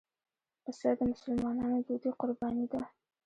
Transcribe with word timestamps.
پسه 0.63 0.89
د 0.97 1.01
مسلمانانو 1.11 1.77
دودي 1.87 2.11
قرباني 2.19 2.65
ده. 2.71 2.81